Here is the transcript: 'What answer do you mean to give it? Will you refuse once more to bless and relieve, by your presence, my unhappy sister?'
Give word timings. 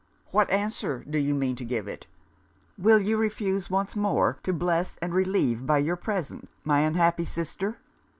'What 0.31 0.49
answer 0.49 1.05
do 1.07 1.19
you 1.19 1.35
mean 1.35 1.55
to 1.57 1.63
give 1.63 1.87
it? 1.87 2.07
Will 2.75 2.99
you 2.99 3.17
refuse 3.17 3.69
once 3.69 3.95
more 3.95 4.39
to 4.41 4.51
bless 4.51 4.97
and 4.97 5.13
relieve, 5.13 5.67
by 5.67 5.77
your 5.77 5.95
presence, 5.95 6.49
my 6.63 6.79
unhappy 6.79 7.23
sister?' 7.25 7.77